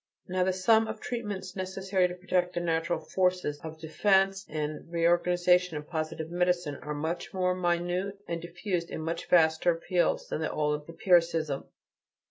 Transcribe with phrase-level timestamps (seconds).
[0.27, 5.77] Now the sum of treatments necessary to protect the natural forces of defense and reorganization
[5.77, 10.41] in positive medicine, are much more minute and are diffused in much vaster fields than
[10.41, 11.65] the old empiricism.